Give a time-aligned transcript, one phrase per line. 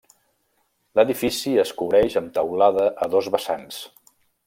[0.99, 3.83] L'edifici es cobreix amb teulada a dos vessants.